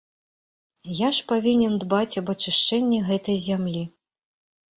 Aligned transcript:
Я 0.99 1.09
ж 1.17 1.25
павінен 1.31 1.75
дбаць 1.83 2.15
аб 2.23 2.33
ачышчэнні 2.35 3.03
гэтай 3.11 3.37
зямлі. 3.47 3.83